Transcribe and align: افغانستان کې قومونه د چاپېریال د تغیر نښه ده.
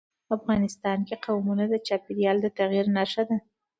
افغانستان 0.37 0.97
کې 1.07 1.15
قومونه 1.25 1.63
د 1.69 1.75
چاپېریال 1.87 2.37
د 2.41 2.47
تغیر 2.57 2.85
نښه 2.95 3.23
ده. 3.29 3.37